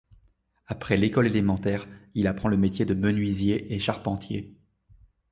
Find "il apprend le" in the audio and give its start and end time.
2.15-2.57